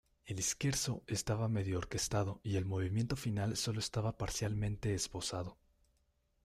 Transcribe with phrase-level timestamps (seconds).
[0.25, 5.59] El Scherzo estaba medio orquestado, y el movimiento final sólo estaba parcialmente esbozado.